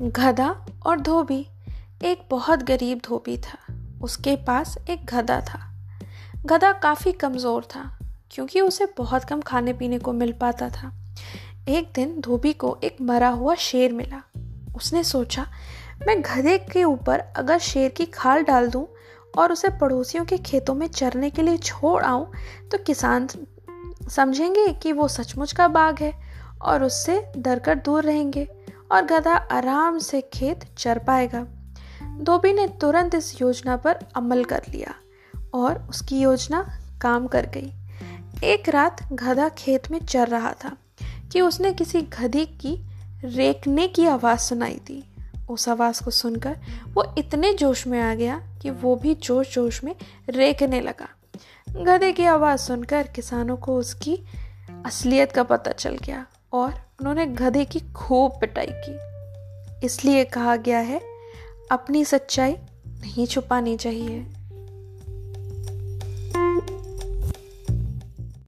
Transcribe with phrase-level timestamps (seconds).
[0.00, 0.48] गधा
[0.86, 1.46] और धोबी।
[2.04, 3.56] एक बहुत गरीब धोबी था।
[4.02, 5.58] उसके पास एक गधा था।
[6.46, 7.82] गधा काफ़ी कमज़ोर था,
[8.30, 10.90] क्योंकि उसे बहुत कम खाने पीने को मिल पाता था।
[11.68, 14.22] एक दिन धोबी को एक मरा हुआ शेर मिला।
[14.76, 15.46] उसने सोचा,
[16.06, 18.86] मैं गधे के ऊपर अगर शेर की खाल डाल दूँ
[19.38, 22.30] और उसे पड़ोसियों के खेतों में चरने के लिए छोड़ आऊँ
[22.70, 23.28] तो किसान
[24.08, 26.12] समझेंगे कि वो सचमुच का बाघ है
[26.62, 28.46] और उससे डर कर दूर रहेंगे।
[28.92, 31.46] और गधा आराम से खेत चर पाएगा।
[32.20, 34.94] धोबी ने तुरंत इस योजना पर अमल कर लिया
[35.54, 37.72] और उसकी योजना काम कर गई।
[38.44, 40.76] एक रात गधा खेत में चर रहा था
[41.32, 42.86] कि उसने किसी गधी की
[43.24, 45.14] रेखने की आवाज़ सुनाई दी।
[45.50, 46.58] उस आवाज़ को सुनकर
[46.88, 49.94] वो इतने जोश में आ गया कि वो भी जोश जोश में
[50.28, 51.08] रेखने लगा।
[51.68, 54.18] गधे की आवाज़ सुनकर किसानों को उसकी
[54.86, 60.78] असलियत का पता चल गया और उन्होंने गधे की खूब पिटाई की। इसलिए कहा गया
[60.78, 61.00] है,
[61.70, 62.52] अपनी सच्चाई
[62.86, 64.26] नहीं छुपानी चाहिए।